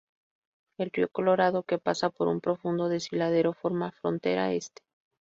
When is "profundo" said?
2.41-2.89